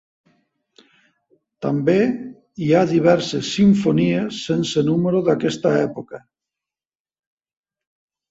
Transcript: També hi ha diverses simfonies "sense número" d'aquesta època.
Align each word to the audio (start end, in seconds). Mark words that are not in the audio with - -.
També 1.65 1.97
hi 2.67 2.69
ha 2.71 2.79
diverses 2.93 3.51
simfonies 3.57 4.39
"sense 4.47 4.83
número" 4.87 5.21
d'aquesta 5.29 5.75
època. 5.83 6.23